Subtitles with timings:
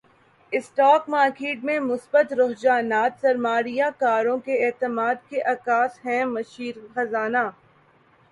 [0.51, 7.47] stock market میں مثبت رجحانات سرماریہ کاروں کے اعتماد کے عکاس ہیں مشیر خزانہ